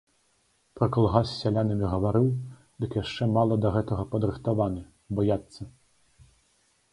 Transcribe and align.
Пра 0.77 0.85
калгас 0.93 1.27
з 1.31 1.35
сялянамі 1.41 1.89
гаварыў, 1.91 2.25
дык 2.85 2.97
яшчэ 3.03 3.27
мала 3.35 3.59
да 3.67 3.73
гэтага 3.77 4.03
падрыхтаваны, 4.15 4.81
баяцца. 5.21 5.61